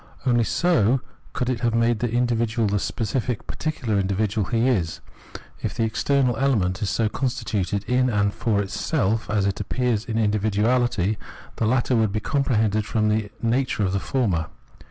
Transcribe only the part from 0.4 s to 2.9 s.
so could it have made the individual the